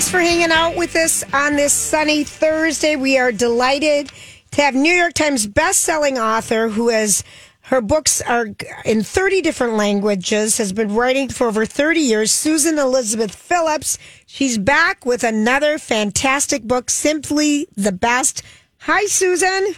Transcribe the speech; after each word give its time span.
Thanks 0.00 0.10
for 0.10 0.20
hanging 0.20 0.50
out 0.50 0.76
with 0.76 0.96
us 0.96 1.22
on 1.34 1.56
this 1.56 1.74
sunny 1.74 2.24
Thursday. 2.24 2.96
We 2.96 3.18
are 3.18 3.30
delighted 3.30 4.10
to 4.52 4.62
have 4.62 4.74
New 4.74 4.94
York 4.94 5.12
Times 5.12 5.46
best-selling 5.46 6.16
author 6.18 6.70
who 6.70 6.88
has 6.88 7.22
her 7.64 7.82
books 7.82 8.22
are 8.22 8.46
in 8.86 9.02
30 9.02 9.42
different 9.42 9.74
languages, 9.74 10.56
has 10.56 10.72
been 10.72 10.94
writing 10.94 11.28
for 11.28 11.48
over 11.48 11.66
30 11.66 12.00
years. 12.00 12.32
Susan 12.32 12.78
Elizabeth 12.78 13.34
Phillips. 13.34 13.98
She's 14.24 14.56
back 14.56 15.04
with 15.04 15.22
another 15.22 15.76
fantastic 15.76 16.62
book, 16.62 16.88
Simply 16.88 17.68
the 17.76 17.92
Best. 17.92 18.42
Hi, 18.78 19.04
Susan. 19.04 19.74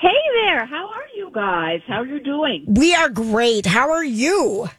Hey 0.00 0.20
there. 0.46 0.64
How 0.64 0.88
are 0.88 1.08
you 1.14 1.30
guys? 1.30 1.82
How 1.86 2.00
are 2.00 2.06
you 2.06 2.20
doing? 2.20 2.64
We 2.68 2.94
are 2.94 3.10
great. 3.10 3.66
How 3.66 3.90
are 3.90 4.02
you? 4.02 4.70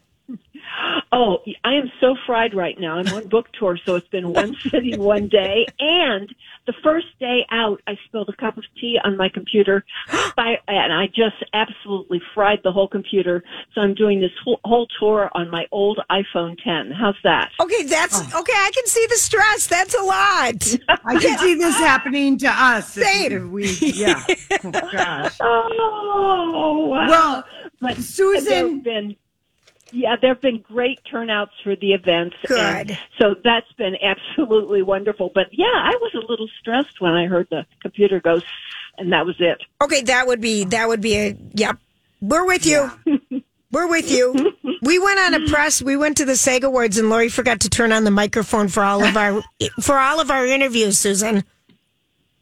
Oh, 1.15 1.37
I 1.63 1.75
am 1.75 1.89
so 2.01 2.17
fried 2.25 2.53
right 2.53 2.77
now. 2.77 2.97
I'm 2.97 3.07
on 3.07 3.29
book 3.29 3.47
tour, 3.57 3.79
so 3.85 3.95
it's 3.95 4.07
been 4.09 4.33
one 4.33 4.53
city, 4.69 4.97
one 4.97 5.29
day. 5.29 5.65
And 5.79 6.35
the 6.67 6.73
first 6.83 7.07
day 7.21 7.45
out, 7.51 7.81
I 7.87 7.97
spilled 8.05 8.27
a 8.27 8.35
cup 8.35 8.57
of 8.57 8.65
tea 8.79 8.99
on 9.01 9.15
my 9.15 9.29
computer, 9.29 9.85
by, 10.35 10.57
and 10.67 10.91
I 10.91 11.07
just 11.07 11.41
absolutely 11.53 12.21
fried 12.33 12.59
the 12.65 12.73
whole 12.73 12.89
computer. 12.89 13.45
So 13.73 13.79
I'm 13.79 13.93
doing 13.93 14.19
this 14.19 14.31
whole, 14.43 14.59
whole 14.65 14.87
tour 14.99 15.29
on 15.33 15.49
my 15.49 15.67
old 15.71 16.01
iPhone 16.11 16.61
10. 16.61 16.91
How's 16.91 17.15
that? 17.23 17.51
Okay, 17.61 17.83
that's 17.83 18.19
oh. 18.19 18.41
okay. 18.41 18.53
I 18.53 18.71
can 18.73 18.85
see 18.85 19.05
the 19.07 19.15
stress. 19.15 19.67
That's 19.67 19.95
a 19.95 20.03
lot. 20.03 20.75
I 21.05 21.17
can 21.17 21.37
see 21.39 21.55
this 21.55 21.77
happening 21.77 22.37
to 22.39 22.47
us. 22.49 22.97
if- 22.97 23.05
Same. 23.05 23.31
If 23.31 23.43
we, 23.51 23.71
yeah. 23.79 24.21
Oh, 24.65 24.71
gosh. 24.71 25.37
Oh, 25.41 26.87
wow. 26.89 27.07
Well, 27.07 27.43
but 27.79 27.97
Susan- 27.97 28.45
there've 28.45 28.83
been 28.83 29.15
yeah, 29.91 30.15
there 30.19 30.33
have 30.33 30.41
been 30.41 30.61
great 30.61 30.99
turnouts 31.09 31.51
for 31.63 31.75
the 31.75 31.93
events. 31.93 32.35
Good. 32.47 32.57
and 32.91 32.99
so 33.19 33.35
that's 33.43 33.71
been 33.73 33.95
absolutely 34.01 34.81
wonderful. 34.81 35.31
But 35.33 35.47
yeah, 35.51 35.65
I 35.65 35.95
was 36.01 36.11
a 36.15 36.25
little 36.29 36.47
stressed 36.59 36.99
when 36.99 37.13
I 37.13 37.25
heard 37.27 37.47
the 37.49 37.65
computer 37.81 38.19
go, 38.19 38.39
and 38.97 39.11
that 39.13 39.25
was 39.25 39.35
it. 39.39 39.61
Okay, 39.83 40.01
that 40.03 40.27
would 40.27 40.41
be 40.41 40.65
that 40.65 40.87
would 40.87 41.01
be 41.01 41.15
a 41.15 41.37
yep. 41.53 41.77
We're 42.21 42.45
with 42.45 42.65
you. 42.65 42.89
We're 43.71 43.87
with 43.87 44.09
you. 44.11 44.53
We 44.81 44.99
went 44.99 45.17
on 45.19 45.33
a 45.33 45.47
press. 45.47 45.81
We 45.81 45.97
went 45.97 46.17
to 46.17 46.25
the 46.25 46.35
SAG 46.35 46.63
Awards, 46.63 46.99
and 46.99 47.09
Lori 47.09 47.27
forgot 47.29 47.61
to 47.61 47.69
turn 47.71 47.91
on 47.91 48.03
the 48.03 48.11
microphone 48.11 48.67
for 48.67 48.83
all 48.83 49.03
of 49.03 49.17
our 49.17 49.41
for 49.81 49.97
all 49.97 50.19
of 50.19 50.29
our 50.29 50.45
interviews. 50.45 50.99
Susan. 50.99 51.43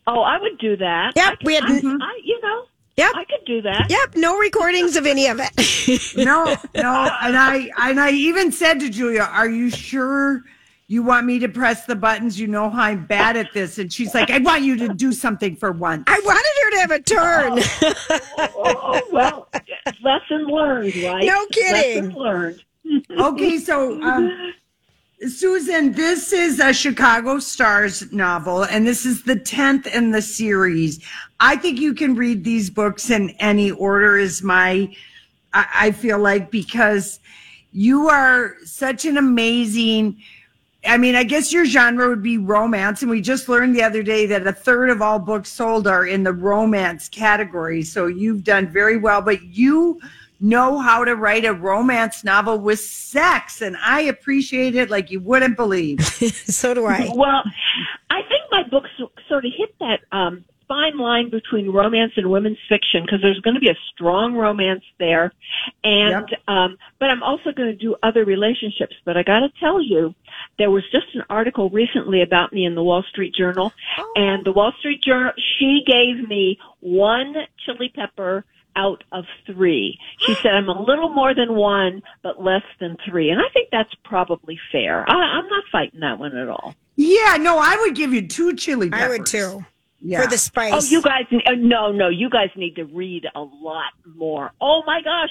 Oh, 0.08 0.20
I 0.22 0.40
would 0.42 0.58
do 0.58 0.76
that. 0.76 1.14
Yep, 1.16 1.26
I, 1.26 1.36
we 1.46 1.54
had- 1.56 1.64
I, 1.64 1.70
I, 1.78 2.20
you 2.26 2.42
know, 2.42 2.66
Yep. 2.98 3.12
I 3.16 3.26
could 3.26 3.46
do 3.46 3.62
that. 3.64 3.88
Yep. 3.90 4.16
No 4.16 4.38
recordings 4.38 4.96
of 4.96 5.06
any 5.06 5.28
of 5.28 5.40
it. 5.42 5.50
No, 6.16 6.46
no. 6.76 7.10
And 7.22 7.36
I 7.38 7.70
and 7.82 8.00
I 8.00 8.12
even 8.12 8.52
said 8.52 8.80
to 8.82 8.90
Julia, 8.90 9.22
Are 9.24 9.50
you 9.50 9.70
sure 9.70 10.44
you 10.88 11.02
want 11.04 11.26
me 11.26 11.40
to 11.40 11.50
press 11.50 11.86
the 11.86 11.96
buttons? 11.96 12.40
You 12.40 12.48
know 12.48 12.70
how 12.70 12.84
I'm 12.84 13.06
bad 13.06 13.36
at 13.36 13.52
this. 13.54 13.80
And 13.80 13.92
she's 13.92 14.14
like, 14.14 14.30
I 14.30 14.38
want 14.40 14.64
you 14.64 14.78
to 14.78 14.90
do 14.90 15.12
something 15.12 15.56
for 15.56 15.72
once. 15.72 16.04
I 16.08 16.22
wanted 16.24 16.46
her 16.64 16.72
to 16.72 16.80
have 16.80 16.92
a 16.92 17.02
turn. 17.02 18.50
Oh 18.56 19.02
well, 19.12 19.50
lesson 20.04 20.46
learned, 20.48 20.96
right? 20.98 21.26
No 21.26 21.46
kidding. 21.48 22.06
Lesson 22.06 22.20
learned. 22.20 22.64
Okay, 23.20 23.58
so 23.58 24.02
um, 24.04 24.54
Susan, 25.28 25.94
this 25.94 26.34
is 26.34 26.60
a 26.60 26.74
Chicago 26.74 27.40
Stars 27.40 28.12
novel, 28.12 28.64
and 28.64 28.86
this 28.86 29.06
is 29.06 29.24
the 29.24 29.36
10th 29.36 29.88
in 29.88 30.12
the 30.12 30.22
series. 30.22 31.04
I 31.44 31.58
think 31.58 31.78
you 31.78 31.94
can 31.94 32.16
read 32.16 32.46
these 32.46 32.70
books 32.70 33.10
in 33.10 33.32
any 33.32 33.70
order, 33.70 34.18
is 34.18 34.42
my, 34.42 34.96
I, 35.54 35.68
I 35.76 35.92
feel 35.92 36.18
like, 36.18 36.50
because 36.50 37.20
you 37.74 38.08
are 38.08 38.56
such 38.64 39.04
an 39.04 39.18
amazing. 39.18 40.22
I 40.86 40.98
mean, 40.98 41.16
I 41.16 41.26
guess 41.26 41.52
your 41.52 41.66
genre 41.66 42.08
would 42.08 42.24
be 42.24 42.38
romance. 42.38 43.02
And 43.02 43.12
we 43.12 43.20
just 43.20 43.50
learned 43.50 43.76
the 43.76 43.84
other 43.84 44.04
day 44.04 44.26
that 44.28 44.48
a 44.48 44.54
third 44.54 44.90
of 44.90 45.02
all 45.02 45.20
books 45.20 45.50
sold 45.50 45.86
are 45.86 46.06
in 46.06 46.24
the 46.24 46.32
romance 46.32 47.10
category. 47.10 47.84
So 47.84 48.08
you've 48.08 48.46
done 48.46 48.72
very 48.72 48.96
well, 48.96 49.22
but 49.22 49.44
you 49.44 50.00
know 50.40 50.80
how 50.80 51.04
to 51.04 51.18
write 51.18 51.44
a 51.44 51.54
romance 51.54 52.24
novel 52.24 52.58
with 52.58 52.80
sex. 52.80 53.62
And 53.62 53.76
I 53.84 54.04
appreciate 54.04 54.76
it 54.76 54.90
like 54.90 55.12
you 55.12 55.20
wouldn't 55.20 55.58
believe. 55.58 56.06
so 56.06 56.74
do 56.74 56.86
I. 56.86 57.12
Well, 57.14 57.44
I 58.10 58.22
think 58.30 58.44
my 58.50 58.64
books 58.64 58.92
sort 59.28 59.44
of 59.44 59.52
hit 59.58 59.76
that 59.80 60.00
um, 60.14 60.46
fine 60.68 60.98
line 60.98 61.30
between 61.30 61.72
romance 61.72 62.14
and 62.16 62.30
women's 62.30 62.58
fiction 62.70 63.04
because 63.04 63.20
there's 63.22 63.40
going 63.40 63.56
to 63.56 63.60
be 63.60 63.70
a 63.70 63.78
strong 63.94 64.36
romance 64.36 64.84
there, 65.00 65.32
and 65.84 66.26
um, 66.48 66.78
but 67.00 67.10
I'm 67.10 67.24
also 67.24 67.52
going 67.52 67.70
to 67.70 67.76
do 67.76 67.96
other 68.04 68.26
relationships. 68.26 68.96
But 69.06 69.18
I 69.18 69.24
got 69.24 69.40
to 69.40 69.50
tell 69.60 69.82
you, 69.82 70.14
there 70.58 70.72
was 70.72 70.84
just 70.92 71.08
an 71.14 71.24
article 71.30 71.70
recently 71.70 72.22
about 72.22 72.54
me 72.54 72.66
in 72.66 72.76
the 72.76 72.84
Wall 72.84 73.04
Street 73.10 73.34
Journal, 73.36 73.72
and 74.16 74.46
the 74.46 74.52
Wall 74.52 74.74
Street 74.80 75.02
Journal 75.04 75.34
she 75.60 75.82
gave 75.86 76.28
me 76.28 76.60
one 76.80 77.36
chili 77.66 77.92
pepper 77.94 78.46
out 78.76 79.04
of 79.12 79.26
three. 79.46 80.00
She 80.20 80.34
said 80.42 80.54
I'm 80.54 80.70
a 80.70 80.82
little 80.82 81.10
more 81.10 81.34
than 81.34 81.56
one, 81.56 82.02
but 82.22 82.44
less 82.44 82.64
than 82.80 82.98
three, 83.08 83.30
and 83.30 83.40
I 83.40 83.50
think 83.54 83.70
that's 83.72 83.94
probably 84.04 84.60
fair. 84.72 85.10
I, 85.10 85.14
I'm 85.14 85.48
not 85.48 85.64
fighting 85.72 86.00
that 86.02 86.20
one 86.20 86.36
at 86.36 86.50
all. 86.50 86.76
Yeah, 86.96 87.38
no, 87.40 87.58
I 87.58 87.76
would 87.82 87.96
give 87.96 88.14
you 88.14 88.28
two 88.28 88.56
chili 88.56 88.90
peppers. 88.90 89.06
I 89.06 89.10
would 89.10 89.26
too. 89.26 89.66
Yeah. 90.06 90.22
For 90.22 90.28
the 90.30 90.38
spice. 90.38 90.74
Oh, 90.74 90.86
you 90.90 91.02
guys, 91.02 91.24
uh, 91.32 91.52
no, 91.58 91.92
no, 91.94 92.10
you 92.10 92.30
guys 92.30 92.50
need 92.58 92.76
to 92.76 92.84
read 92.84 93.26
a 93.36 93.40
lot 93.40 93.94
more. 94.18 94.52
Oh 94.60 94.84
my 94.86 95.02
gosh, 95.02 95.30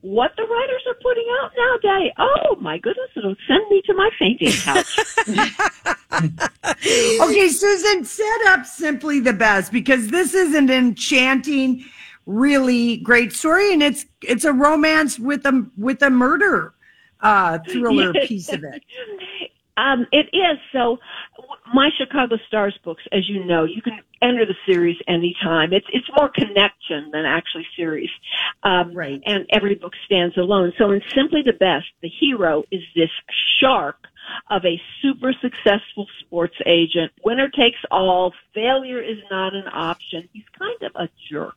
what 0.00 0.32
the 0.38 0.44
writers 0.44 0.82
are 0.86 0.94
putting 1.02 1.26
out 1.42 1.50
nowadays. 1.58 2.12
Oh 2.18 2.56
my 2.58 2.78
goodness, 2.78 3.10
it'll 3.16 3.36
send 3.46 3.68
me 3.68 3.82
to 3.84 3.92
my 3.92 4.10
fainting 4.18 4.50
couch. 4.52 4.98
Okay, 7.20 7.48
Susan, 7.48 8.04
set 8.04 8.46
up 8.46 8.64
simply 8.66 9.20
the 9.20 9.32
best 9.32 9.72
because 9.72 10.08
this 10.08 10.32
is 10.34 10.54
an 10.54 10.70
enchanting, 10.70 11.84
really 12.26 12.98
great 12.98 13.32
story, 13.32 13.72
and 13.72 13.82
it's 13.82 14.06
it's 14.22 14.44
a 14.44 14.52
romance 14.52 15.18
with 15.18 15.44
a 15.44 15.66
with 15.76 16.02
a 16.02 16.10
murder 16.10 16.74
uh, 17.20 17.58
thriller 17.68 18.12
piece 18.26 18.52
of 18.52 18.64
it. 18.64 18.82
Um, 19.76 20.06
it 20.12 20.28
is. 20.32 20.58
So, 20.72 20.98
w- 21.36 21.53
my 21.72 21.88
Chicago 21.96 22.36
Stars 22.46 22.78
books, 22.84 23.02
as 23.12 23.28
you 23.28 23.44
know, 23.44 23.64
you 23.64 23.80
can 23.80 23.98
enter 24.20 24.44
the 24.44 24.54
series 24.66 24.96
anytime. 25.08 25.72
It's 25.72 25.86
it's 25.92 26.08
more 26.16 26.28
connection 26.28 27.10
than 27.12 27.24
actually 27.24 27.66
series. 27.76 28.10
Um, 28.62 28.92
Right. 28.94 29.22
And 29.24 29.46
every 29.50 29.74
book 29.74 29.92
stands 30.04 30.36
alone. 30.36 30.72
So, 30.78 30.90
in 30.90 31.00
Simply 31.14 31.42
the 31.42 31.52
Best, 31.52 31.86
the 32.02 32.08
hero 32.08 32.64
is 32.70 32.82
this 32.94 33.10
shark 33.60 33.96
of 34.50 34.64
a 34.64 34.80
super 35.00 35.32
successful 35.40 36.06
sports 36.20 36.56
agent. 36.66 37.12
Winner 37.24 37.48
takes 37.48 37.78
all. 37.90 38.32
Failure 38.54 39.02
is 39.02 39.18
not 39.30 39.54
an 39.54 39.68
option. 39.72 40.28
He's 40.32 40.44
kind 40.58 40.82
of 40.82 40.92
a 40.94 41.08
jerk. 41.30 41.56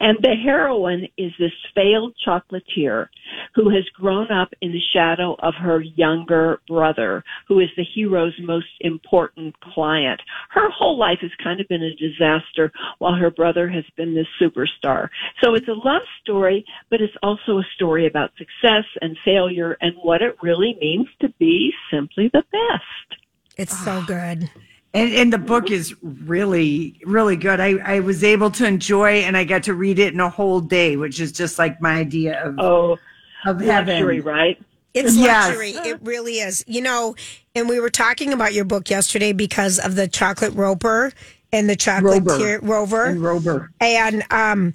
And 0.00 0.18
the 0.20 0.34
heroine 0.34 1.08
is 1.16 1.32
this 1.38 1.52
failed 1.74 2.14
chocolatier 2.26 3.08
who 3.54 3.70
has 3.70 3.84
grown 3.90 4.30
up 4.30 4.52
in 4.60 4.72
the 4.72 4.80
shadow 4.92 5.36
of 5.38 5.54
her 5.54 5.80
younger 5.80 6.60
brother, 6.66 7.22
who 7.46 7.60
is 7.60 7.68
the 7.76 7.84
hero's 7.84 8.34
most 8.40 8.66
important 8.80 9.58
client. 9.60 10.20
Her 10.50 10.70
whole 10.70 10.98
life 10.98 11.18
has 11.20 11.30
kind 11.42 11.60
of 11.60 11.68
been 11.68 11.82
a 11.82 11.94
disaster 11.94 12.72
while 12.98 13.14
her 13.14 13.30
brother 13.30 13.68
has 13.68 13.84
been 13.96 14.14
this 14.14 14.26
superstar. 14.40 15.08
So 15.42 15.54
it's 15.54 15.68
a 15.68 15.72
love 15.72 16.02
story, 16.22 16.64
but 16.90 17.00
it's 17.00 17.16
also 17.22 17.58
a 17.58 17.66
story 17.74 18.06
about 18.06 18.32
success 18.36 18.84
and 19.00 19.16
failure 19.24 19.76
and 19.80 19.94
what 20.02 20.22
it 20.22 20.36
really 20.42 20.76
means 20.80 21.08
to 21.20 21.28
be 21.38 21.72
simply 21.92 22.28
the 22.32 22.42
best. 22.50 23.20
It's 23.56 23.84
so 23.84 24.02
good. 24.06 24.50
And, 24.94 25.12
and 25.14 25.32
the 25.32 25.38
book 25.38 25.70
is 25.70 25.94
really, 26.02 27.00
really 27.04 27.36
good. 27.36 27.60
I, 27.60 27.76
I 27.84 28.00
was 28.00 28.22
able 28.24 28.50
to 28.52 28.66
enjoy 28.66 29.20
and 29.22 29.36
I 29.36 29.44
got 29.44 29.62
to 29.64 29.74
read 29.74 29.98
it 29.98 30.12
in 30.12 30.20
a 30.20 30.28
whole 30.28 30.60
day, 30.60 30.96
which 30.96 31.20
is 31.20 31.32
just 31.32 31.58
like 31.58 31.80
my 31.80 31.94
idea 31.94 32.44
of, 32.44 32.56
Oh, 32.58 32.98
of 33.46 33.60
heaven. 33.60 33.94
luxury, 33.94 34.20
right? 34.20 34.60
It's 34.94 35.16
Yes. 35.16 35.48
luxury. 35.48 35.70
It 35.70 35.98
really 36.02 36.34
is. 36.40 36.62
You 36.66 36.82
know, 36.82 37.14
and 37.54 37.68
we 37.68 37.80
were 37.80 37.88
talking 37.90 38.32
about 38.34 38.52
your 38.52 38.64
book 38.66 38.90
yesterday 38.90 39.32
because 39.32 39.78
of 39.78 39.94
the 39.94 40.06
chocolate 40.08 40.52
roper 40.54 41.12
and 41.52 41.68
the 41.70 41.76
chocolate 41.76 42.22
Rover. 42.24 42.38
tier- 42.38 42.60
rover. 42.62 43.04
And 43.06 43.22
Rover. 43.22 43.70
and 43.80 44.22
um 44.30 44.74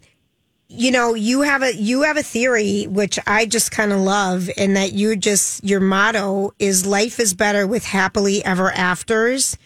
you 0.69 0.91
know 0.91 1.13
you 1.13 1.41
have 1.41 1.63
a 1.63 1.73
you 1.75 2.01
have 2.01 2.17
a 2.17 2.23
theory 2.23 2.83
which 2.87 3.17
i 3.25 3.45
just 3.45 3.71
kind 3.71 3.93
of 3.93 3.99
love 3.99 4.49
and 4.57 4.75
that 4.75 4.91
you 4.91 5.15
just 5.15 5.63
your 5.63 5.79
motto 5.79 6.53
is 6.59 6.85
life 6.85 7.19
is 7.21 7.33
better 7.33 7.65
with 7.65 7.85
happily 7.85 8.43
ever 8.43 8.71
afters. 8.71 9.57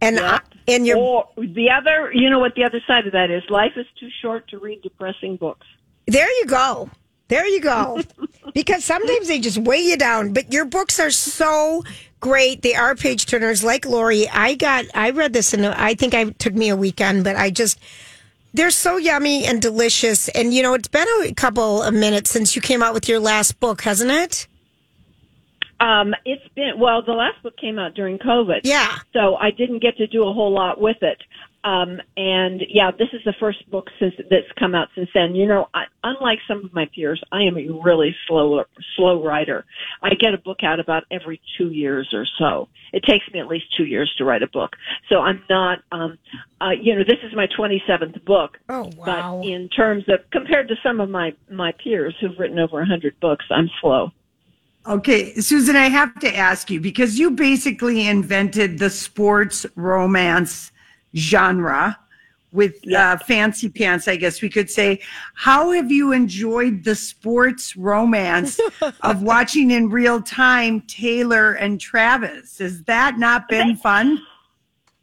And 0.00 0.20
I- 0.20 0.40
and 0.68 0.86
your 0.86 0.98
Or 0.98 1.28
the 1.38 1.70
other, 1.70 2.12
you 2.12 2.28
know 2.28 2.38
what 2.38 2.54
the 2.54 2.62
other 2.62 2.80
side 2.86 3.06
of 3.06 3.12
that 3.14 3.30
is? 3.30 3.42
Life 3.48 3.72
is 3.76 3.86
too 3.98 4.10
short 4.20 4.46
to 4.48 4.58
read 4.58 4.82
depressing 4.82 5.36
books. 5.36 5.66
there 6.06 6.30
you 6.38 6.44
go. 6.44 6.90
There 7.28 7.46
you 7.46 7.60
go. 7.60 8.00
Because 8.54 8.84
sometimes 8.84 9.28
they 9.28 9.38
just 9.40 9.58
weigh 9.58 9.80
you 9.80 9.96
down. 9.96 10.32
But 10.32 10.52
your 10.52 10.64
books 10.64 10.98
are 11.00 11.10
so 11.10 11.84
great. 12.20 12.62
They 12.62 12.74
are 12.74 12.94
page 12.94 13.26
turners. 13.26 13.64
Like 13.64 13.86
lori 13.86 14.28
i 14.28 14.54
got 14.54 14.84
i 14.94 15.10
read 15.10 15.32
this 15.32 15.52
and 15.54 15.64
i 15.66 15.94
think 15.94 16.12
i 16.14 16.24
took 16.32 16.54
me 16.54 16.68
a 16.68 16.76
weekend 16.76 17.24
but 17.24 17.34
i 17.36 17.48
just 17.50 17.78
they're 18.54 18.70
so 18.70 18.96
yummy 18.96 19.44
and 19.44 19.60
delicious 19.60 20.28
and 20.30 20.52
you 20.54 20.62
know 20.62 20.74
it's 20.74 20.88
been 20.88 21.06
a 21.24 21.34
couple 21.34 21.82
of 21.82 21.92
minutes 21.94 22.30
since 22.30 22.56
you 22.56 22.62
came 22.62 22.82
out 22.82 22.94
with 22.94 23.08
your 23.08 23.20
last 23.20 23.58
book 23.60 23.82
hasn't 23.82 24.10
it 24.10 24.46
Um, 25.80 26.12
it's 26.24 26.42
been 26.56 26.72
well. 26.78 27.02
The 27.02 27.12
last 27.12 27.40
book 27.42 27.56
came 27.56 27.78
out 27.78 27.94
during 27.94 28.18
COVID. 28.18 28.62
Yeah. 28.64 28.98
So 29.12 29.36
I 29.36 29.52
didn't 29.52 29.78
get 29.80 29.96
to 29.98 30.08
do 30.08 30.26
a 30.26 30.32
whole 30.32 30.52
lot 30.52 30.80
with 30.80 30.96
it. 31.02 31.22
Um, 31.64 32.00
and 32.16 32.62
yeah, 32.68 32.92
this 32.92 33.08
is 33.12 33.20
the 33.24 33.34
first 33.40 33.68
book 33.68 33.88
since 33.98 34.14
that's 34.30 34.46
come 34.58 34.74
out 34.74 34.88
since 34.94 35.08
then. 35.12 35.34
You 35.34 35.46
know, 35.46 35.68
I, 35.74 35.84
unlike 36.04 36.38
some 36.46 36.64
of 36.64 36.72
my 36.72 36.88
peers, 36.94 37.22
I 37.32 37.42
am 37.42 37.56
a 37.58 37.68
really 37.82 38.14
slow, 38.26 38.62
slow 38.96 39.22
writer. 39.24 39.64
I 40.02 40.10
get 40.10 40.34
a 40.34 40.38
book 40.38 40.58
out 40.62 40.78
about 40.78 41.02
every 41.10 41.40
two 41.58 41.70
years 41.70 42.08
or 42.12 42.26
so. 42.38 42.68
It 42.92 43.02
takes 43.02 43.24
me 43.32 43.40
at 43.40 43.48
least 43.48 43.66
two 43.76 43.84
years 43.84 44.12
to 44.18 44.24
write 44.24 44.42
a 44.42 44.46
book. 44.46 44.76
So 45.08 45.16
I'm 45.18 45.42
not, 45.50 45.80
um, 45.90 46.16
uh, 46.60 46.70
you 46.80 46.94
know, 46.94 47.02
this 47.02 47.18
is 47.24 47.34
my 47.34 47.48
27th 47.58 48.24
book. 48.24 48.58
Oh, 48.68 48.90
wow. 48.96 49.40
But 49.40 49.48
in 49.48 49.68
terms 49.68 50.04
of, 50.08 50.20
compared 50.30 50.68
to 50.68 50.76
some 50.82 51.00
of 51.00 51.10
my, 51.10 51.34
my 51.50 51.72
peers 51.72 52.14
who've 52.20 52.38
written 52.38 52.60
over 52.60 52.80
a 52.80 52.86
hundred 52.86 53.18
books, 53.20 53.46
I'm 53.50 53.68
slow. 53.80 54.12
Okay, 54.86 55.34
Susan, 55.34 55.76
I 55.76 55.88
have 55.88 56.18
to 56.20 56.34
ask 56.34 56.70
you 56.70 56.80
because 56.80 57.18
you 57.18 57.32
basically 57.32 58.06
invented 58.06 58.78
the 58.78 58.88
sports 58.88 59.66
romance 59.74 60.70
genre 61.16 61.98
with 62.50 62.76
Yeah. 62.82 63.12
uh, 63.12 63.16
fancy 63.18 63.68
pants, 63.68 64.08
I 64.08 64.16
guess 64.16 64.40
we 64.40 64.48
could 64.48 64.70
say. 64.70 65.00
How 65.34 65.70
have 65.72 65.90
you 65.92 66.12
enjoyed 66.12 66.82
the 66.84 66.94
sports 66.94 67.76
romance 67.76 68.58
of 69.02 69.22
watching 69.22 69.70
in 69.70 69.90
real 69.90 70.22
time 70.22 70.80
Taylor 70.82 71.52
and 71.52 71.78
Travis? 71.80 72.58
Has 72.58 72.82
that 72.84 73.18
not 73.18 73.48
been 73.48 73.76
fun? 73.76 74.18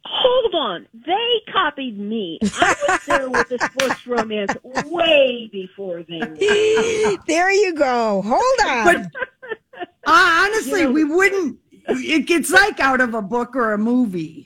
Hold 0.08 0.54
on. 0.54 0.86
They 0.94 1.52
copied 1.52 1.98
me. 1.98 2.38
I 2.42 2.74
was 2.88 3.00
there 3.06 3.28
with 3.30 3.48
the 3.48 3.58
sports 3.58 4.06
romance 4.06 4.52
way 4.86 5.48
before 5.52 6.04
they 6.04 6.18
were. 7.16 7.16
there 7.26 7.50
you 7.50 7.74
go. 7.74 8.22
Hold 8.22 8.68
on. 8.68 8.84
But 8.84 9.06
uh, 10.06 10.46
honestly, 10.50 10.86
we 10.86 11.02
wouldn't. 11.04 11.58
It, 11.88 12.30
it's 12.30 12.50
like 12.50 12.78
out 12.80 13.00
of 13.00 13.14
a 13.14 13.22
book 13.22 13.54
or 13.56 13.72
a 13.72 13.78
movie. 13.78 14.45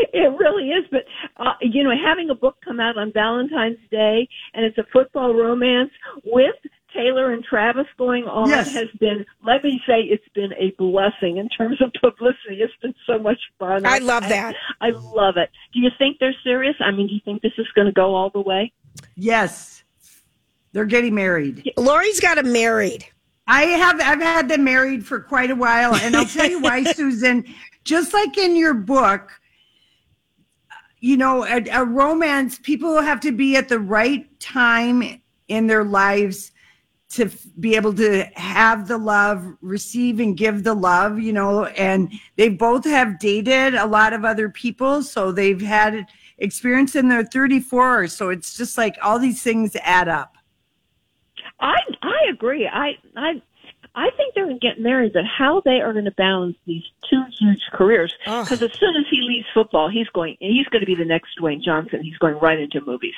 It 0.12 0.38
really 0.38 0.70
is, 0.70 0.84
but 0.90 1.04
uh, 1.36 1.52
you 1.60 1.82
know, 1.84 1.92
having 2.04 2.30
a 2.30 2.34
book 2.34 2.56
come 2.64 2.80
out 2.80 2.96
on 2.96 3.12
Valentine's 3.12 3.78
Day 3.90 4.28
and 4.54 4.64
it's 4.64 4.78
a 4.78 4.84
football 4.92 5.34
romance 5.34 5.90
with 6.24 6.54
Taylor 6.94 7.32
and 7.32 7.44
Travis 7.44 7.86
going 7.96 8.24
on 8.24 8.48
Yes. 8.48 8.72
has 8.72 8.88
been, 8.98 9.24
let 9.44 9.62
me 9.62 9.80
say, 9.86 10.00
it's 10.02 10.26
been 10.34 10.52
a 10.54 10.72
blessing 10.76 11.36
in 11.36 11.48
terms 11.48 11.80
of 11.80 11.92
publicity. 12.00 12.60
It's 12.60 12.74
been 12.82 12.94
so 13.06 13.18
much 13.18 13.38
fun. 13.58 13.86
I 13.86 13.98
love 13.98 14.28
that. 14.28 14.54
I, 14.80 14.90
love 14.90 15.36
it. 15.36 15.50
Do 15.72 15.80
you 15.80 15.90
think 15.98 16.18
they're 16.18 16.34
serious? 16.42 16.74
I 16.80 16.90
mean, 16.90 17.06
do 17.06 17.14
you 17.14 17.20
think 17.24 17.42
this 17.42 17.52
is 17.58 17.66
going 17.74 17.86
to 17.86 17.92
go 17.92 18.14
all 18.14 18.30
the 18.30 18.40
way? 18.40 18.72
Yes, 19.14 19.84
they're 20.72 20.84
getting 20.84 21.14
married. 21.14 21.70
Lori's 21.76 22.20
got 22.20 22.38
him 22.38 22.52
married. 22.52 23.06
I 23.46 23.62
have 23.62 24.00
I've 24.00 24.20
had 24.20 24.48
them 24.48 24.62
married 24.64 25.04
for 25.04 25.20
quite 25.20 25.50
a 25.50 25.56
while, 25.56 25.94
and 25.94 26.16
I'll 26.16 26.24
tell 26.26 26.48
you 26.48 26.60
why, 26.60 26.84
Susan. 26.92 27.44
Just 27.84 28.12
like 28.12 28.36
in 28.38 28.54
your 28.54 28.74
book, 28.74 29.39
you 31.00 31.16
know, 31.16 31.44
a, 31.44 31.64
a 31.70 31.84
romance, 31.84 32.58
people 32.58 33.00
have 33.00 33.20
to 33.20 33.32
be 33.32 33.56
at 33.56 33.68
the 33.68 33.80
right 33.80 34.38
time 34.38 35.20
in 35.48 35.66
their 35.66 35.84
lives 35.84 36.52
to 37.10 37.24
f- 37.24 37.46
be 37.58 37.74
able 37.74 37.92
to 37.94 38.22
have 38.36 38.86
the 38.86 38.98
love, 38.98 39.44
receive 39.60 40.20
and 40.20 40.36
give 40.36 40.62
the 40.62 40.74
love, 40.74 41.18
you 41.18 41.32
know, 41.32 41.64
and 41.64 42.12
they 42.36 42.48
both 42.48 42.84
have 42.84 43.18
dated 43.18 43.74
a 43.74 43.86
lot 43.86 44.12
of 44.12 44.24
other 44.24 44.48
people, 44.48 45.02
so 45.02 45.32
they've 45.32 45.60
had 45.60 46.06
experience 46.38 46.94
in 46.94 47.08
their 47.08 47.24
34, 47.24 48.06
so 48.06 48.28
it's 48.28 48.56
just 48.56 48.78
like 48.78 48.96
all 49.02 49.18
these 49.18 49.42
things 49.42 49.76
add 49.82 50.08
up. 50.08 50.36
I 51.58 51.76
I 52.02 52.30
agree. 52.30 52.66
I 52.66 52.96
I 53.16 53.42
I 53.94 54.10
think 54.16 54.34
they're 54.34 54.46
going 54.46 54.58
to 54.58 54.66
get 54.66 54.80
married, 54.80 55.12
but 55.12 55.24
how 55.24 55.62
they 55.64 55.80
are 55.80 55.92
going 55.92 56.04
to 56.04 56.10
balance 56.12 56.56
these 56.66 56.84
two 57.08 57.22
huge 57.38 57.62
careers? 57.72 58.14
Because 58.24 58.62
as 58.62 58.72
soon 58.78 58.96
as 58.96 59.04
he 59.10 59.20
leaves 59.22 59.46
football, 59.52 59.88
he's 59.88 60.08
going. 60.08 60.36
He's 60.40 60.66
going 60.66 60.80
to 60.80 60.86
be 60.86 60.94
the 60.94 61.04
next 61.04 61.38
Dwayne 61.40 61.62
Johnson. 61.62 62.02
He's 62.02 62.16
going 62.18 62.38
right 62.38 62.58
into 62.58 62.80
movies. 62.80 63.14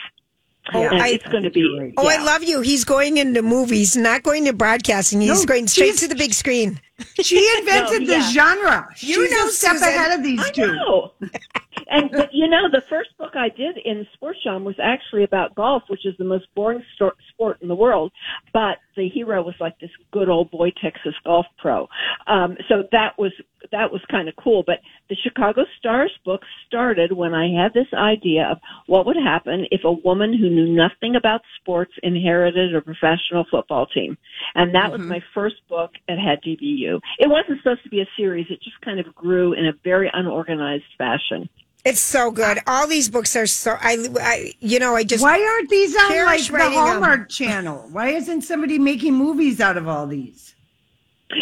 Yeah. 0.74 0.90
I- 0.92 1.08
it's 1.08 1.26
going 1.28 1.42
to 1.44 1.50
be. 1.50 1.92
Oh, 1.96 2.08
I 2.08 2.22
love 2.22 2.42
you. 2.44 2.60
He's 2.60 2.84
going 2.84 3.16
into 3.18 3.42
movies, 3.42 3.96
not 3.96 4.22
going 4.22 4.44
to 4.46 4.52
broadcasting. 4.52 5.20
He's 5.20 5.40
No, 5.40 5.44
going 5.46 5.66
straight 5.68 5.96
to 5.98 6.08
the 6.08 6.14
big 6.14 6.32
screen. 6.34 6.80
She 7.20 7.36
invented 7.58 8.02
No, 8.02 8.06
the 8.06 8.12
yeah. 8.20 8.30
genre. 8.30 8.88
You 8.98 9.26
She's 9.26 9.30
know, 9.32 9.48
step 9.48 9.72
Susan. 9.72 9.88
ahead 9.88 10.18
of 10.18 10.22
these 10.24 10.38
I 10.40 10.50
two. 10.50 10.72
know. 10.72 11.12
and 11.90 12.10
but, 12.12 12.30
you 12.32 12.46
know, 12.48 12.70
the 12.70 12.82
first 12.88 13.10
book 13.18 13.32
I 13.34 13.48
did 13.48 13.76
in 13.84 14.06
sports 14.14 14.38
genre 14.44 14.62
was 14.64 14.76
actually 14.80 15.24
about 15.24 15.56
golf, 15.56 15.82
which 15.88 16.06
is 16.06 16.14
the 16.18 16.24
most 16.24 16.46
boring 16.54 16.84
sto- 16.94 17.10
sport 17.32 17.58
in 17.60 17.66
the 17.66 17.74
world. 17.74 18.12
But 18.52 18.78
the 18.94 19.08
hero 19.08 19.42
was 19.42 19.56
like 19.58 19.80
this 19.80 19.90
good 20.12 20.28
old 20.28 20.52
boy 20.52 20.70
Texas 20.80 21.14
golf 21.24 21.46
pro. 21.58 21.88
Um, 22.28 22.56
so 22.68 22.84
that 22.92 23.18
was 23.18 23.32
that 23.72 23.90
was 23.90 24.00
kind 24.08 24.28
of 24.28 24.36
cool. 24.36 24.62
But 24.64 24.78
the 25.12 25.16
Chicago 25.22 25.66
Stars 25.78 26.10
book 26.24 26.40
started 26.66 27.12
when 27.12 27.34
I 27.34 27.48
had 27.50 27.74
this 27.74 27.92
idea 27.92 28.48
of 28.50 28.58
what 28.86 29.04
would 29.04 29.16
happen 29.16 29.66
if 29.70 29.84
a 29.84 29.92
woman 29.92 30.32
who 30.32 30.48
knew 30.48 30.74
nothing 30.74 31.16
about 31.16 31.42
sports 31.60 31.92
inherited 32.02 32.74
a 32.74 32.80
professional 32.80 33.44
football 33.50 33.84
team. 33.84 34.16
And 34.54 34.74
that 34.74 34.90
was 34.90 35.02
mm-hmm. 35.02 35.10
my 35.10 35.20
first 35.34 35.56
book 35.68 35.90
It 36.08 36.18
Had 36.18 36.42
to 36.44 36.56
Be 36.56 36.64
You. 36.64 36.98
It 37.18 37.28
wasn't 37.28 37.58
supposed 37.58 37.82
to 37.82 37.90
be 37.90 38.00
a 38.00 38.08
series. 38.16 38.46
It 38.48 38.62
just 38.62 38.80
kind 38.80 39.00
of 39.00 39.14
grew 39.14 39.52
in 39.52 39.66
a 39.66 39.72
very 39.84 40.10
unorganized 40.14 40.84
fashion. 40.96 41.46
It's 41.84 42.00
so 42.00 42.30
good. 42.30 42.60
All 42.66 42.86
these 42.86 43.10
books 43.10 43.36
are 43.36 43.46
so. 43.46 43.72
I, 43.78 43.98
I 44.18 44.54
you 44.60 44.78
know, 44.78 44.96
I 44.96 45.04
just. 45.04 45.22
Why 45.22 45.44
aren't 45.44 45.68
these 45.68 45.94
on 45.94 46.24
like 46.24 46.46
the 46.46 46.52
writing 46.54 46.78
'em. 46.78 46.86
Hallmark 46.86 47.28
channel? 47.28 47.86
Why 47.92 48.10
isn't 48.10 48.42
somebody 48.42 48.78
making 48.78 49.12
movies 49.12 49.60
out 49.60 49.76
of 49.76 49.86
all 49.86 50.06
these? 50.06 50.54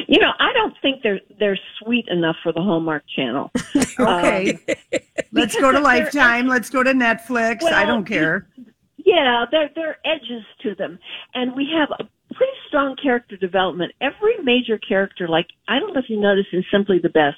You 0.08 0.20
know, 0.20 0.30
I 0.38 0.52
don't 0.52 0.74
think 0.82 1.02
they're 1.02 1.20
they're 1.38 1.58
sweet 1.82 2.06
enough 2.08 2.36
for 2.42 2.52
the 2.52 2.60
Hallmark 2.60 3.04
Channel. 3.14 3.50
Okay. 3.98 4.52
Um, 4.52 5.00
Let's 5.32 5.54
go 5.60 5.70
to 5.72 5.80
Lifetime. 5.80 6.46
Let's 6.46 6.70
go 6.70 6.82
to 6.82 6.92
Netflix. 6.92 7.62
I 7.64 7.84
don't 7.84 8.04
care. 8.06 8.48
Yeah, 8.96 9.44
there 9.50 9.70
there 9.74 9.88
are 9.90 9.96
edges 10.04 10.42
to 10.62 10.74
them, 10.74 10.98
and 11.34 11.54
we 11.54 11.68
have 11.76 11.90
a 11.98 12.04
pretty 12.34 12.52
strong 12.68 12.96
character 13.02 13.36
development. 13.36 13.92
Every 14.00 14.38
major 14.42 14.78
character, 14.78 15.28
like 15.28 15.46
I 15.68 15.78
don't 15.78 15.92
know 15.94 16.00
if 16.00 16.08
you 16.08 16.18
notice 16.20 16.46
in 16.52 16.64
Simply 16.70 16.98
the 16.98 17.08
Best, 17.10 17.36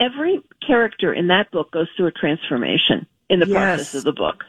every 0.00 0.40
character 0.66 1.12
in 1.12 1.26
that 1.28 1.50
book 1.50 1.70
goes 1.70 1.88
through 1.96 2.06
a 2.06 2.12
transformation 2.12 3.06
in 3.28 3.40
the 3.40 3.46
Yes. 3.46 3.54
process 3.54 3.94
of 3.96 4.04
the 4.04 4.12
book. 4.12 4.44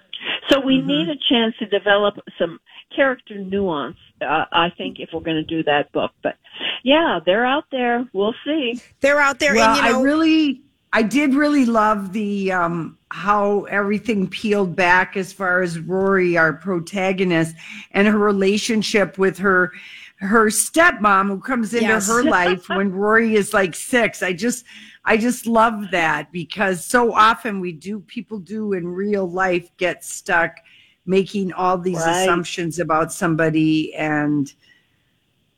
So 0.50 0.60
we 0.60 0.78
Mm-hmm. 0.78 0.88
need 0.88 1.10
a 1.10 1.16
chance 1.30 1.56
to 1.60 1.66
develop 1.68 2.16
some 2.38 2.60
character 2.96 3.38
nuance. 3.38 3.98
Uh, 4.22 4.46
I 4.52 4.70
think 4.78 5.00
if 5.00 5.10
we're 5.14 5.22
going 5.22 5.38
to 5.38 5.44
do 5.44 5.64
that 5.64 5.92
book, 5.92 6.12
but 6.24 6.36
yeah, 6.84 7.20
they're 7.26 7.46
out 7.46 7.66
there. 7.72 8.08
We'll 8.14 8.36
see. 8.46 8.82
They're 9.00 9.20
out 9.20 9.40
there, 9.40 9.56
Well, 9.56 9.70
and 9.70 9.78
you 9.78 9.92
know, 9.92 10.00
I 10.00 10.04
really, 10.04 10.62
I 10.94 11.04
did 11.04 11.34
really 11.34 11.66
love 11.66 12.14
the 12.14 12.52
um, 12.52 12.98
how 13.10 13.62
everything 13.64 14.28
peeled 14.28 14.76
back 14.76 15.16
as 15.18 15.32
far 15.34 15.62
as 15.62 15.80
Rory, 15.80 16.38
our 16.38 16.54
protagonist, 16.54 17.56
and 17.92 18.08
her 18.08 18.18
relationship 18.18 19.18
with 19.18 19.38
her 19.40 19.72
her 20.18 20.48
stepmom 20.48 21.28
who 21.30 21.40
comes 21.40 21.74
into 21.74 21.88
Yes. 21.88 22.08
her 22.08 22.24
life 22.24 22.70
when 22.70 22.92
Rory 22.92 23.36
is 23.36 23.54
like 23.56 23.74
six. 23.74 24.22
I 24.22 24.34
just 24.34 24.66
I 25.04 25.18
just 25.18 25.48
love 25.48 25.90
that 25.92 26.32
because 26.32 26.86
so 26.86 27.14
often 27.14 27.60
we 27.60 27.72
do 27.72 28.00
people 28.02 28.38
do 28.40 28.74
in 28.74 28.88
real 28.88 29.30
life 29.30 29.70
get 29.78 30.04
stuck 30.04 30.58
making 31.06 31.52
all 31.54 31.78
these 31.78 31.98
Right. 31.98 32.22
assumptions 32.24 32.80
about 32.80 33.12
somebody 33.12 33.94
and 33.96 34.54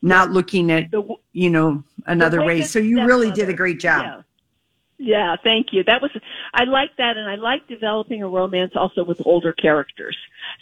not 0.02 0.30
looking 0.30 0.70
at 0.70 0.90
The, 0.90 1.02
you 1.32 1.50
know 1.50 1.82
another 2.06 2.38
The 2.38 2.44
way. 2.44 2.62
So 2.62 2.78
you 2.78 3.04
really 3.04 3.30
did 3.30 3.48
a 3.48 3.54
great 3.54 3.80
job. 3.80 4.02
Yeah. 4.02 4.22
Yeah, 4.96 5.36
thank 5.42 5.68
you. 5.72 5.82
That 5.84 6.00
was 6.02 6.10
I 6.52 6.64
like 6.64 6.96
that, 6.98 7.16
and 7.16 7.28
I 7.28 7.34
like 7.34 7.66
developing 7.66 8.22
a 8.22 8.28
romance 8.28 8.72
also 8.76 9.04
with 9.04 9.20
older 9.26 9.52
characters. 9.52 10.16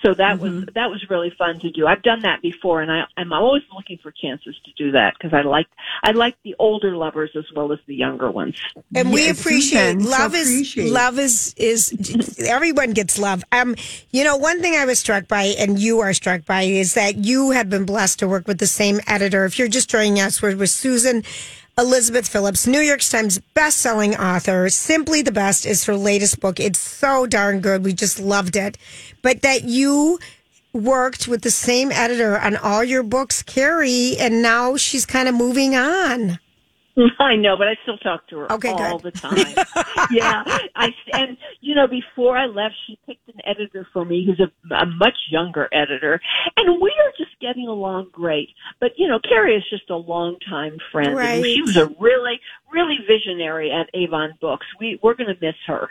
So 0.05 0.15
that 0.15 0.39
was 0.41 0.53
Mm-hmm. 0.53 0.71
that 0.75 0.91
was 0.91 1.05
really 1.11 1.31
fun 1.37 1.59
to 1.61 1.71
do. 1.71 1.87
I've 1.87 2.03
done 2.03 2.23
that 2.23 2.41
before, 2.43 2.81
and 2.83 2.91
I, 2.91 3.03
I'm 3.17 3.33
always 3.33 3.63
looking 3.75 3.99
for 4.03 4.11
chances 4.11 4.57
to 4.65 4.73
do 4.77 4.93
that 4.93 5.15
because 5.19 5.33
I 5.35 5.43
like 5.43 5.67
I 6.03 6.13
like 6.13 6.37
the 6.45 6.55
older 6.59 6.97
lovers 6.97 7.31
as 7.37 7.45
well 7.55 7.73
as 7.73 7.79
the 7.87 7.95
younger 7.95 8.31
ones. 8.31 8.59
and 8.95 9.13
we 9.13 9.29
appreciate 9.29 10.01
Susan, 10.01 10.01
so 10.01 10.11
love 10.11 10.35
is 10.35 10.49
appreciate. 10.49 10.91
love 10.93 11.19
is 11.19 11.55
is 11.59 12.39
everyone 12.49 12.93
gets 12.93 13.19
love 13.19 13.45
um 13.53 13.75
you 14.11 14.25
know 14.25 14.37
one 14.37 14.61
thing 14.61 14.75
i 14.75 14.85
was 14.85 14.99
struck 14.99 15.29
by 15.29 15.43
and 15.59 15.79
you 15.79 16.01
are 16.01 16.13
struck 16.13 16.45
by 16.45 16.63
is 16.63 16.95
that 16.95 17.17
you 17.17 17.51
have 17.51 17.69
been 17.71 17.85
blessed 17.85 18.19
to 18.19 18.29
work 18.29 18.47
with 18.49 18.59
the 18.59 18.67
same 18.67 19.01
editor 19.07 19.45
if 19.45 19.59
you're 19.59 19.69
just 19.69 19.89
joining 19.91 20.19
us 20.21 20.41
we're 20.43 20.57
with 20.57 20.71
susan 20.71 21.23
elizabeth 21.79 22.29
phillips 22.29 22.67
new 22.67 22.81
york 22.81 23.01
times 23.01 23.39
best-selling 23.55 24.15
author. 24.17 24.69
Simply 24.69 25.23
the 25.23 25.33
best 25.33 25.67
is 25.67 25.85
her 25.85 25.97
latest 25.97 26.41
book. 26.41 26.61
It's 26.61 26.79
so 26.79 27.27
darn 27.27 27.61
good. 27.61 27.85
We 27.85 27.93
just 27.93 28.19
loved 28.19 28.57
it. 28.57 28.77
But 29.23 29.43
that 29.43 29.65
you 29.65 30.19
worked 30.73 31.29
with 31.29 31.43
the 31.43 31.51
same 31.51 31.93
editor 31.93 32.39
on 32.39 32.57
all 32.57 32.83
your 32.83 33.03
books 33.03 33.43
carrie 33.43 34.17
and 34.19 34.41
now 34.43 34.77
she's 34.77 35.05
kind 35.05 35.29
of 35.29 35.35
moving 35.35 35.77
on 35.77 36.39
I 37.19 37.37
know, 37.37 37.57
but 37.57 37.69
I 37.69 37.77
still 37.83 37.99
talk 37.99 38.27
to 38.29 38.39
her 38.39 38.53
Okay, 38.53 38.71
all 38.71 38.99
good. 38.99 39.15
the 39.15 39.19
time. 39.19 40.07
yeah, 40.11 40.43
I 40.77 40.91
and 41.13 41.37
you 41.61 41.75
know 41.75 41.87
before 41.87 42.37
I 42.37 42.47
left, 42.47 42.75
she 42.87 42.99
picked 43.07 43.29
an 43.29 43.41
editor 43.45 43.87
for 43.93 44.05
me 44.05 44.27
who's 44.27 44.41
a, 44.41 44.75
a 44.75 44.87
much 44.87 45.17
younger 45.31 45.69
editor, 45.73 46.21
and 46.57 46.81
we 46.81 46.91
are 46.91 47.13
just 47.17 47.39
getting 47.41 47.69
along 47.69 48.09
great. 48.13 48.51
But 48.81 48.93
you 48.97 49.09
know, 49.09 49.21
Carrie 49.21 49.57
is 49.57 49.65
just 49.71 49.89
a 49.91 49.97
longtime 49.97 50.79
friend. 50.91 51.17
Right. 51.17 51.37
And 51.37 51.45
she 51.45 51.63
was 51.63 51.77
a 51.77 51.87
really, 51.99 52.41
really 52.73 52.99
visionary 53.07 53.71
at 53.71 53.89
Avon 53.95 54.35
Books. 54.41 54.67
We 54.79 54.99
we're 55.03 55.15
going 55.15 55.35
to 55.35 55.41
miss 55.41 55.57
her. 55.67 55.91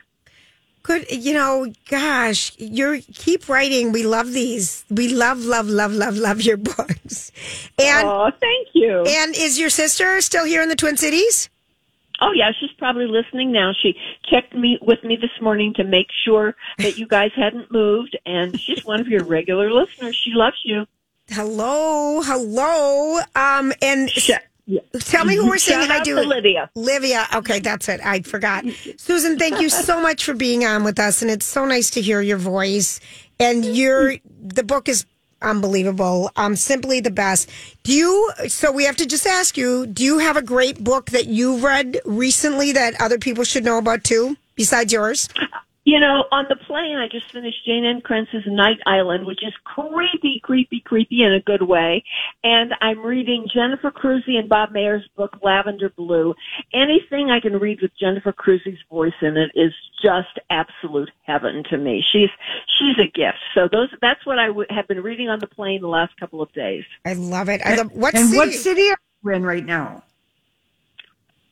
Good, 0.84 1.12
you 1.12 1.34
know, 1.34 1.72
gosh, 1.90 2.54
you're 2.58 3.00
keep 3.14 3.48
writing. 3.48 3.92
We 3.92 4.04
love 4.04 4.32
these. 4.32 4.84
We 4.90 5.10
love, 5.10 5.40
love, 5.40 5.68
love, 5.68 5.94
love, 5.94 6.18
love 6.18 6.42
your 6.42 6.58
books. 6.58 7.32
And 7.80 8.08
oh, 8.08 8.32
thank 8.40 8.70
you. 8.74 9.04
and 9.06 9.36
is 9.36 9.60
your 9.60 9.70
sister 9.70 10.22
still 10.22 10.46
here 10.46 10.62
in 10.62 10.70
the 10.70 10.76
Twin 10.76 10.98
Cities? 10.98 11.50
Oh 12.22 12.32
yeah, 12.34 12.52
she's 12.60 12.72
probably 12.78 13.08
listening 13.08 13.52
now. 13.52 13.72
She 13.80 13.96
checked 14.30 14.54
me 14.54 14.78
with 14.82 15.04
me 15.04 15.16
this 15.16 15.32
morning 15.42 15.74
to 15.76 15.84
make 15.84 16.08
sure 16.24 16.56
that 16.78 16.98
you 16.98 17.08
guys 17.08 17.32
hadn't 17.36 17.72
moved, 17.72 18.18
and 18.26 18.60
she's 18.60 18.86
one 18.86 19.00
of 19.02 19.08
your 19.08 19.24
regular 19.24 19.72
listeners. 19.72 20.16
She 20.16 20.32
loves 20.34 20.58
you. 20.64 20.86
Hello, 21.30 22.22
hello. 22.22 23.20
Um, 23.36 23.74
and 23.82 24.10
Sh- 24.10 24.32
yeah. 24.66 24.82
tell 25.00 25.26
me 25.26 25.36
who 25.36 25.48
we're 25.48 25.58
saying 25.58 25.88
hi 25.88 26.04
to. 26.04 26.16
to 26.16 26.22
Lydia. 26.22 26.70
Livia. 26.76 27.28
Okay, 27.34 27.60
that's 27.60 27.90
it. 27.90 28.00
I 28.04 28.22
forgot. 28.22 28.66
Susan, 28.98 29.38
thank 29.38 29.60
you 29.60 29.70
so 29.70 30.02
much 30.08 30.24
for 30.24 30.34
being 30.34 30.66
on 30.66 30.84
with 30.84 31.00
us, 31.00 31.22
and 31.22 31.32
it's 31.32 31.46
so 31.46 31.66
nice 31.66 31.90
to 31.92 32.02
hear 32.02 32.22
your 32.22 32.38
voice. 32.38 33.00
And 33.40 33.66
your 33.66 34.16
the 34.42 34.64
book 34.64 34.88
is 34.88 35.06
unbelievable. 35.42 36.32
Um, 36.36 36.56
simply 36.56 37.00
the 37.00 37.12
best. 37.12 37.50
Do 37.84 37.94
you? 37.94 38.32
So 38.48 38.72
we 38.72 38.86
have 38.86 38.98
to 38.98 39.06
just 39.06 39.26
ask 39.26 39.58
you: 39.58 39.88
Do 39.88 40.04
you 40.04 40.20
have 40.20 40.38
a 40.38 40.42
great 40.42 40.84
book 40.84 41.08
that 41.12 41.28
you've 41.28 41.64
read 41.64 42.00
recently 42.06 42.72
that 42.74 43.00
other 43.02 43.18
people 43.18 43.44
should 43.44 43.64
know 43.64 43.78
about 43.78 44.04
too, 44.04 44.38
besides 44.56 44.94
yours? 44.94 45.28
You 45.84 46.00
know, 46.00 46.26
on 46.32 46.46
the 46.48 46.56
plane, 46.56 46.98
I 46.98 47.08
just 47.08 47.32
finished 47.32 47.66
Jayne 47.66 47.86
Ann 47.86 48.02
Krentz's 48.02 48.46
Night 48.46 48.78
Island, 48.86 49.26
which 49.26 49.44
is 49.44 49.54
creepy, 49.64 50.40
creepy, 50.44 50.80
creepy 50.80 51.24
in 51.24 51.34
a 51.34 51.42
good 51.42 51.64
way. 51.64 52.04
And 52.44 52.76
I'm 52.82 53.00
reading 53.00 53.48
Jennifer 53.52 53.90
Crusie 53.90 54.38
and 54.38 54.48
Bob 54.48 54.72
Mayer's 54.72 55.08
book, 55.18 55.40
Lavender 55.42 55.90
Blue. 55.90 56.36
Anything 56.72 57.32
I 57.32 57.40
can 57.40 57.58
read 57.58 57.82
with 57.82 57.98
Jennifer 58.00 58.32
Crusie's 58.32 58.78
voice 58.92 59.14
in 59.24 59.38
it 59.38 59.52
is 59.56 59.74
just 60.04 60.40
absolute 60.52 61.10
heaven 61.24 61.64
to 61.72 61.78
me. 61.80 62.04
She's, 62.12 62.30
she's 62.78 62.98
a 63.00 63.08
gift. 63.08 63.40
So 63.56 63.68
those, 63.72 63.90
that's 64.02 64.24
what 64.24 64.38
I 64.38 64.48
w- 64.48 64.68
have 64.70 64.88
been 64.88 65.02
reading 65.02 65.30
on 65.30 65.40
the 65.40 65.48
plane 65.48 65.82
the 65.82 65.88
last 65.88 66.16
couple 66.20 66.44
of 66.44 66.54
days. 66.54 66.84
I 67.06 67.14
love 67.14 67.50
it. 67.50 67.60
I 67.66 67.76
love 67.76 67.92
what 67.92 68.14
and 68.14 68.28
city? 68.30 68.38
what 68.38 68.54
city 68.54 68.90
are 68.90 68.98
you 69.24 69.32
in 69.32 69.44
right 69.44 69.66
now? 69.66 70.04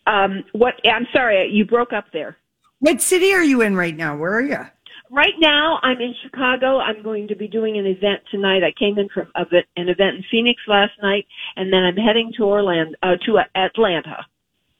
Um, 0.05 0.43
what, 0.51 0.75
I'm 0.85 1.07
sorry, 1.11 1.49
you 1.49 1.65
broke 1.65 1.93
up 1.93 2.05
there. 2.13 2.37
What 2.79 3.01
city 3.01 3.33
are 3.33 3.43
you 3.43 3.61
in 3.61 3.75
right 3.75 3.95
now? 3.95 4.15
Where 4.15 4.33
are 4.33 4.41
you? 4.41 4.65
Right 5.11 5.33
now, 5.37 5.79
I'm 5.83 5.99
in 5.99 6.15
Chicago. 6.23 6.79
I'm 6.79 7.03
going 7.03 7.27
to 7.27 7.35
be 7.35 7.47
doing 7.47 7.77
an 7.77 7.85
event 7.85 8.21
tonight. 8.31 8.63
I 8.63 8.71
came 8.71 8.97
in 8.97 9.09
from 9.09 9.27
an 9.35 9.89
event 9.89 10.15
in 10.17 10.23
Phoenix 10.31 10.61
last 10.65 10.93
night, 11.01 11.25
and 11.57 11.73
then 11.73 11.83
I'm 11.83 11.97
heading 11.97 12.31
to 12.37 12.43
Orlando, 12.43 12.95
uh, 13.03 13.15
to 13.25 13.39
Atlanta. 13.55 14.25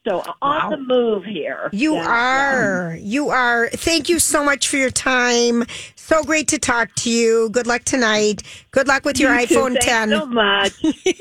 So 0.07 0.23
on 0.41 0.57
Wow. 0.63 0.69
the 0.69 0.77
move 0.77 1.25
here. 1.25 1.69
You 1.73 1.95
Yeah. 1.95 2.07
are. 2.07 2.97
You 3.01 3.29
are. 3.29 3.67
Thank 3.73 4.07
you 4.07 4.17
so 4.19 4.43
much 4.43 4.67
for 4.67 4.77
your 4.77 4.89
time. 4.91 5.65
So 5.95 6.23
great 6.23 6.47
to 6.47 6.57
talk 6.57 6.95
to 6.95 7.09
you. 7.09 7.49
Good 7.51 7.67
luck 7.67 7.83
tonight. 7.83 8.41
Good 8.71 8.87
luck 8.87 9.03
with 9.05 9.19
your 9.19 9.33
You 9.37 9.45
iPhone 9.45 9.73
Thanks 9.73 9.85
10. 9.85 10.09
so 10.11 10.25
much. 10.25 10.71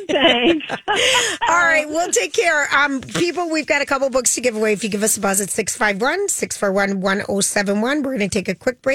Thanks. 0.09 0.67
All 1.49 1.57
right, 1.65 1.87
we'll 1.89 2.11
take 2.11 2.33
care. 2.33 2.69
Um, 2.75 3.01
people, 3.01 3.51
we've 3.51 3.67
got 3.67 3.83
a 3.83 3.87
couple 3.87 4.09
books 4.11 4.35
to 4.37 4.41
give 4.41 4.55
away. 4.57 4.73
If 4.73 4.85
you 4.85 4.89
give 4.91 5.03
us 5.03 5.17
a 5.17 5.21
buzz 5.21 5.41
at 5.41 5.51
651 5.51 6.29
641 6.29 7.01
1071, 7.01 8.03
we're 8.03 8.17
going 8.17 8.31
to 8.31 8.39
take 8.39 8.49
a 8.49 8.55
quick 8.55 8.81
break. 8.81 8.87